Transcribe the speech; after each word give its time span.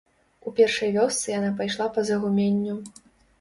У 0.47 0.53
першай 0.59 0.91
вёсцы 0.95 1.33
яна 1.39 1.51
пайшла 1.59 1.87
па 1.99 2.05
загуменню. 2.09 2.75